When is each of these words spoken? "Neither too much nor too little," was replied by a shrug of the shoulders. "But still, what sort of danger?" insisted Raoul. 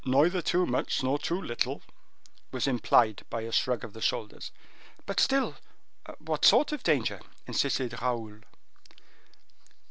"Neither 0.03 0.41
too 0.41 0.65
much 0.65 1.03
nor 1.03 1.19
too 1.19 1.39
little," 1.39 1.83
was 2.51 2.65
replied 2.65 3.23
by 3.29 3.41
a 3.41 3.51
shrug 3.51 3.83
of 3.83 3.93
the 3.93 4.01
shoulders. 4.01 4.51
"But 5.05 5.19
still, 5.19 5.57
what 6.17 6.43
sort 6.43 6.71
of 6.71 6.81
danger?" 6.81 7.21
insisted 7.45 7.93
Raoul. 8.01 8.39